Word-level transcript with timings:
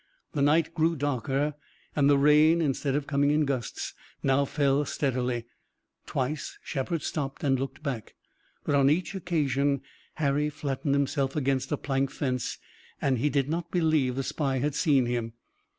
The 0.31 0.41
night 0.41 0.73
grew 0.73 0.95
darker 0.95 1.53
and 1.95 2.09
the 2.09 2.17
rain, 2.17 2.59
instead 2.59 2.95
of 2.95 3.05
coming 3.05 3.29
in 3.29 3.45
gusts, 3.45 3.93
now 4.23 4.45
fell 4.45 4.83
steadily. 4.83 5.45
Twice 6.07 6.57
Shepard 6.63 7.03
stopped 7.03 7.43
and 7.43 7.59
looked 7.59 7.83
back. 7.83 8.15
But 8.63 8.73
on 8.73 8.89
each 8.89 9.13
occasion 9.13 9.81
Harry 10.15 10.49
flattened 10.49 10.95
himself 10.95 11.35
against 11.35 11.71
a 11.71 11.77
plank 11.77 12.09
fence 12.09 12.57
and 12.99 13.19
he 13.19 13.29
did 13.29 13.47
not 13.47 13.69
believe 13.69 14.15
the 14.15 14.23
spy 14.23 14.57
had 14.57 14.73
seen 14.73 15.05
him. 15.05 15.33